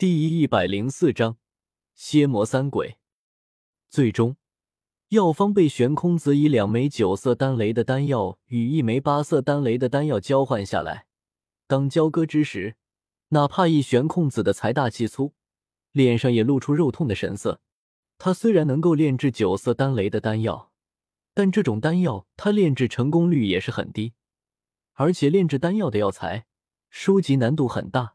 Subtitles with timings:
[0.00, 1.36] 第一百零四章，
[1.94, 2.96] 蝎魔三鬼。
[3.90, 4.38] 最终，
[5.10, 11.04] 药方被玄空子以两枚九色丹雷的丹药与一枚八色丹雷的丹药交换下来。
[11.66, 12.76] 当交割之时，
[13.28, 15.34] 哪怕一玄空子的财大气粗，
[15.92, 17.60] 脸上也露出肉痛的神色。
[18.16, 20.72] 他虽然能够炼制九色丹雷的丹药，
[21.34, 24.14] 但这种丹药他炼制成功率也是很低，
[24.94, 26.46] 而且炼制丹药的药材
[26.88, 28.14] 收集难度很大。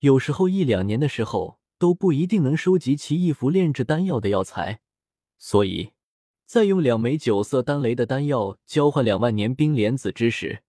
[0.00, 4.80] 有时候一两年的时候都不一定能收集齐一幅炼制丹药的药材，
[5.38, 5.92] 所以
[6.44, 10.62] 在用两枚九色丹雷的丹药交换两万年冰莲子之时，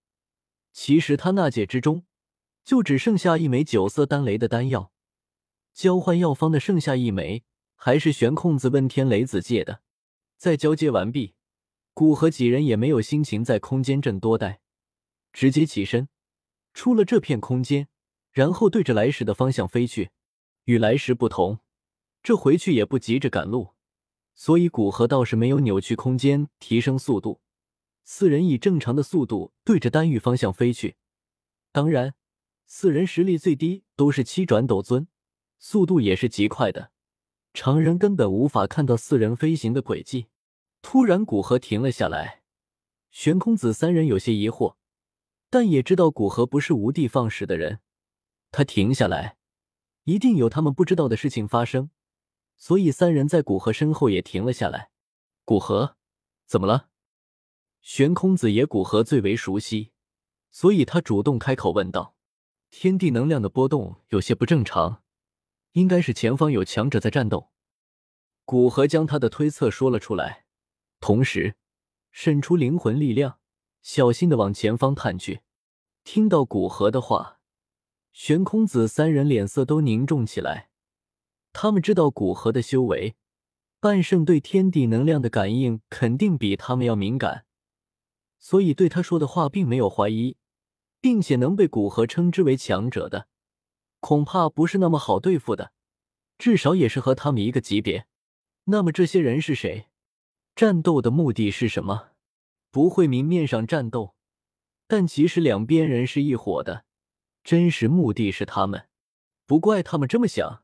[0.72, 2.04] 其实他那戒之中
[2.64, 4.92] 就只剩下一枚九色丹雷的丹药。
[5.72, 7.44] 交换药方的剩下一枚
[7.76, 9.82] 还是玄空子问天雷子借的。
[10.36, 11.34] 在交接完毕，
[11.94, 14.60] 古河几人也没有心情在空间镇多待，
[15.32, 16.08] 直接起身
[16.72, 17.88] 出了这片空间。
[18.38, 20.10] 然后对着来时的方向飞去，
[20.66, 21.58] 与来时不同，
[22.22, 23.70] 这回去也不急着赶路，
[24.36, 27.40] 所以古河倒是没有扭曲空间提升速度。
[28.04, 30.94] 四人以正常的速度对着丹域方向飞去。
[31.72, 32.14] 当然，
[32.64, 35.08] 四人实力最低都是七转斗尊，
[35.58, 36.92] 速度也是极快的，
[37.52, 40.28] 常人根本无法看到四人飞行的轨迹。
[40.80, 42.42] 突然，古河停了下来，
[43.10, 44.76] 玄空子三人有些疑惑，
[45.50, 47.80] 但也知道古河不是无的放矢的人。
[48.50, 49.36] 他停下来，
[50.04, 51.90] 一定有他们不知道的事情发生，
[52.56, 54.90] 所以三人在古河身后也停了下来。
[55.44, 55.96] 古河，
[56.46, 56.88] 怎么了？
[57.80, 59.92] 玄空子也古河最为熟悉，
[60.50, 62.16] 所以他主动开口问道
[62.70, 65.02] ：“天地能量的波动有些不正常，
[65.72, 67.50] 应该是前方有强者在战斗。”
[68.44, 70.46] 古河将他的推测说了出来，
[71.00, 71.56] 同时
[72.10, 73.38] 渗出灵魂力量，
[73.82, 75.42] 小心的往前方探去。
[76.02, 77.37] 听到古河的话。
[78.18, 80.70] 玄空子三人脸色都凝重起来，
[81.52, 83.14] 他们知道古河的修为，
[83.78, 87.46] 半圣对天地能量的感应肯定比他们要敏感，
[88.40, 90.36] 所以对他说的话并没有怀疑，
[91.00, 93.28] 并且能被古河称之为强者的，
[94.00, 95.70] 恐怕不是那么好对付的，
[96.36, 98.08] 至少也是和他们一个级别。
[98.64, 99.86] 那么这些人是谁？
[100.56, 102.08] 战斗的目的是什么？
[102.72, 104.16] 不会明面上战斗，
[104.88, 106.87] 但其实两边人是一伙的。
[107.44, 108.88] 真实目的是他们，
[109.46, 110.62] 不怪他们这么想。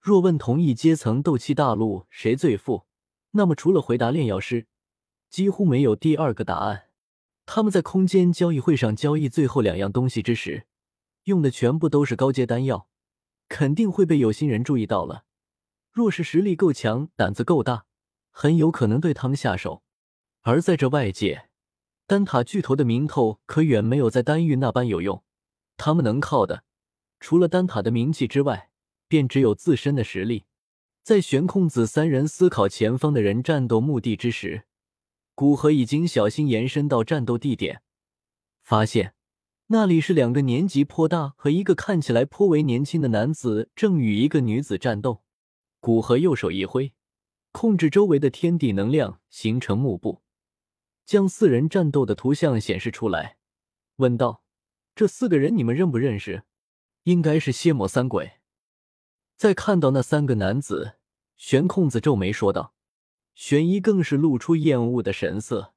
[0.00, 2.86] 若问同一阶层斗气大陆谁最富，
[3.32, 4.66] 那么除了回答炼药师，
[5.28, 6.84] 几乎没有第二个答案。
[7.44, 10.66] 他们在空间交易会上交易最后两样东西之时，
[11.24, 12.88] 用的全部都是高阶丹药，
[13.48, 15.24] 肯定会被有心人注意到了。
[15.90, 17.86] 若是实力够强，胆子够大，
[18.30, 19.82] 很有可能对他们下手。
[20.42, 21.48] 而在这外界，
[22.06, 25.24] 丹塔巨头的名头可远没有在丹域那般有用。
[25.76, 26.64] 他们能靠的，
[27.20, 28.70] 除了丹塔的名气之外，
[29.08, 30.44] 便只有自身的实力。
[31.02, 34.64] 在玄空子三人思考前方的人战斗目的之时，
[35.34, 37.82] 古河已经小心延伸到战斗地点，
[38.64, 39.14] 发现
[39.68, 45.22] 那里是两个年纪颇大和一个看起来颇为年轻的男子正与一个女子战斗。
[45.78, 46.92] 古河右手一挥，
[47.52, 50.22] 控制周围的天地能量形成幕布，
[51.04, 53.36] 将四人战斗的图像显示出来，
[53.96, 54.42] 问道。
[54.96, 56.44] 这四个人你们认不认识？
[57.02, 58.38] 应该是蝎魔三鬼。
[59.36, 60.94] 在看到那三个男子，
[61.36, 62.72] 玄空子皱眉说道。
[63.34, 65.74] 玄一更是露出厌恶的神色，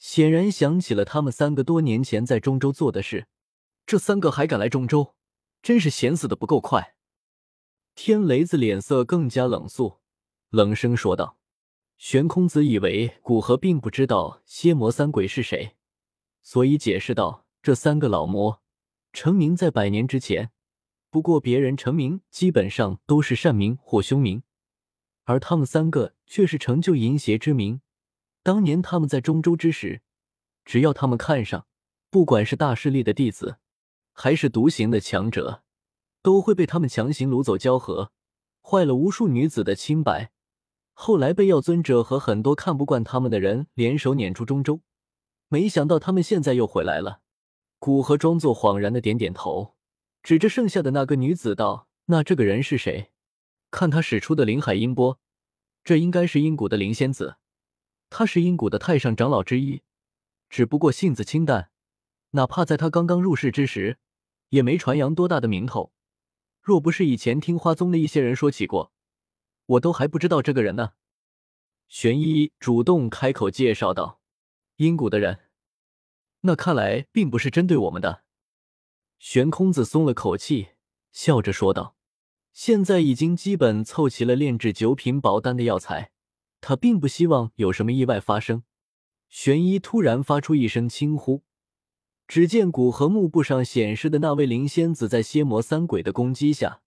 [0.00, 3.28] 显然想起了他们三个多年前在中州做的事。
[3.86, 5.14] 这三个还敢来中州，
[5.62, 6.96] 真是闲死的不够快。
[7.94, 10.00] 天雷子脸色更加冷肃，
[10.50, 11.38] 冷声说道。
[11.96, 15.76] 玄空子以为古河并不知道蝎魔三鬼是谁，
[16.42, 17.43] 所以解释道。
[17.64, 18.60] 这三个老魔
[19.10, 20.50] 成名在百年之前，
[21.08, 24.42] 不过别人成名基本上都是善名或凶名，
[25.22, 27.80] 而他们三个却是成就淫邪之名。
[28.42, 30.02] 当年他们在中州之时，
[30.66, 31.66] 只要他们看上，
[32.10, 33.56] 不管是大势力的弟子，
[34.12, 35.62] 还是独行的强者，
[36.20, 38.12] 都会被他们强行掳走交合，
[38.60, 40.32] 坏了无数女子的清白。
[40.92, 44.82] 后来被药尊者和很多看不惯他们的人联手撵出中州，
[45.48, 47.22] 没想到他们现在又回来了。
[47.84, 49.74] 古河装作恍然的点点头，
[50.22, 53.10] 指着剩下的那个女子道：“那这个人是谁？
[53.70, 55.20] 看他使出的灵海音波，
[55.84, 57.36] 这应该是阴谷的灵仙子。
[58.08, 59.82] 他是阴谷的太上长老之一，
[60.48, 61.68] 只不过性子清淡，
[62.30, 63.98] 哪怕在他刚刚入世之时，
[64.48, 65.92] 也没传扬多大的名头。
[66.62, 68.94] 若不是以前听花宗的一些人说起过，
[69.66, 70.92] 我都还不知道这个人呢。”
[71.88, 74.22] 玄一主动开口介绍道
[74.76, 75.40] ：“阴谷的人。”
[76.46, 78.24] 那看来并不是针对我们的。
[79.18, 80.68] 玄空子松了口气，
[81.10, 81.96] 笑着说道
[82.52, 86.12] ：“现在已经基本凑齐了炼制九品宝丹的药材，
[86.60, 88.62] 他并不希望有什么意外发生。
[89.30, 91.42] 玄一突然发出一声轻呼，
[92.28, 96.82] 只见古河幕布上显示的那位灵仙子在蝎魔三鬼的攻击下，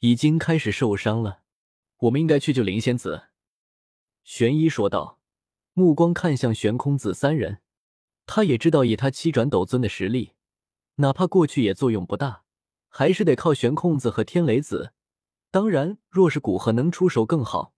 [0.00, 1.42] 已经开始受伤了。
[1.98, 3.28] 我们应该去救灵仙子。”
[4.24, 5.20] 玄一说道，
[5.74, 7.60] 目光看向玄空子三人。
[8.32, 10.34] 他也知道，以他七转斗尊的实力，
[10.94, 12.44] 哪怕过去也作用不大，
[12.88, 14.92] 还是得靠玄空子和天雷子。
[15.50, 17.74] 当然，若是古河能出手更好。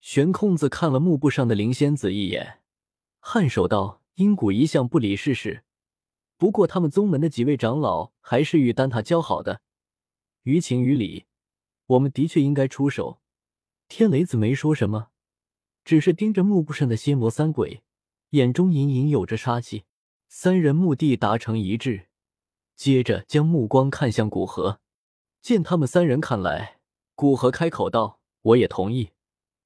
[0.00, 2.62] 玄空子看了幕布上的灵仙子一眼。
[3.20, 5.62] 颔首道：“阴谷一向不理世事，
[6.36, 9.60] 不过他们宗门的几位长老还是与丹塔交好的，
[10.42, 11.26] 于情于理，
[11.86, 13.20] 我们的确应该出手。”
[13.86, 15.10] 天雷子没说什么，
[15.84, 17.84] 只是盯着幕布上的仙魔三鬼，
[18.30, 19.84] 眼中隐隐有着杀气。
[20.34, 22.08] 三人目的达成一致，
[22.74, 24.80] 接着将目光看向古河，
[25.42, 26.78] 见他们三人看来，
[27.14, 29.10] 古河开口道：“我也同意，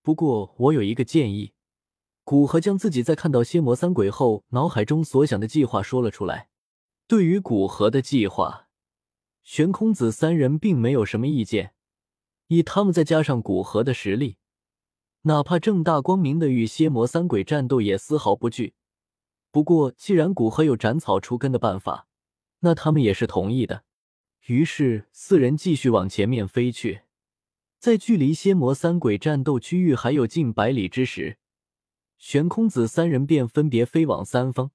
[0.03, 1.53] 不过我有一个建议。”
[2.25, 6.49] 古河将自己在看到仙魔三鬼后脑海中所想的计划说了出来。
[7.07, 8.67] 对于古河的计划，
[9.45, 11.75] 玄空子三人并没有什么意见。
[12.49, 14.39] 以他们再加上古河的实力，
[15.23, 18.75] 哪怕正大光明的与仙魔三鬼战斗也丝毫不惧。
[19.57, 22.09] 不过，既然古河有斩草除根的办法，
[22.61, 23.85] 那他们也是同意的。
[24.49, 27.05] 于是，四人继续往前面飞去。
[27.79, 31.39] 在距离仙魔三鬼战斗区域还有近百里之时。
[32.19, 34.73] 玄空子三人便分别飞往三方，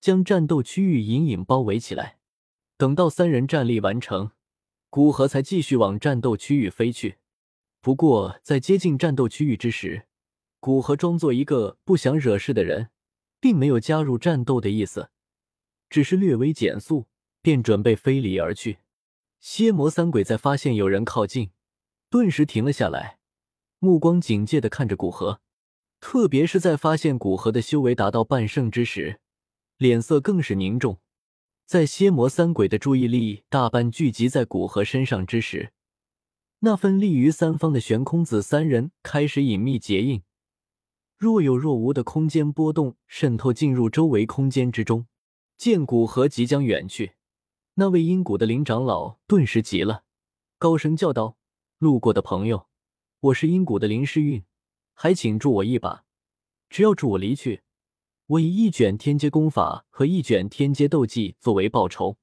[0.00, 2.18] 将战斗区域隐隐包围起来。
[2.76, 4.32] 等到三人战力完成，
[4.90, 7.18] 古河才继续往战斗区域飞去。
[7.80, 10.08] 不过，在接近战斗区域之时，
[10.58, 12.88] 古河装作一个不想惹事的人，
[13.40, 15.10] 并没有加入战斗的意思，
[15.88, 17.06] 只是略微减速，
[17.42, 18.78] 便准备飞离而去。
[19.40, 21.50] 蝎魔三鬼在发现有人靠近，
[22.10, 23.18] 顿时停了下来，
[23.78, 25.40] 目光警戒的看着古河。
[26.00, 29.20] 特别是在发现古河的修为达到半圣之时，
[29.78, 31.00] 脸色更是凝重。
[31.64, 35.72] 在蝎魔三鬼的注意力大半聚集在古河身上之时，
[36.60, 40.22] 那份立于三方的悬空子三人开始隐秘结印，
[41.18, 45.06] 若有若无的空间波动渗透进入周围空间之中。
[45.56, 47.14] 见古河即将远去，
[47.74, 50.04] 那位阴谷的林长老顿时急了，
[50.58, 51.38] 高声叫道
[51.78, 52.66] ：“路过的朋友，
[53.20, 54.44] 我是阴谷的林诗韵。”
[54.92, 56.04] 还请助我一把，
[56.68, 57.62] 只要助我离去，
[58.26, 62.18] 我以一卷天阶功法和一卷天阶斗技作为报酬。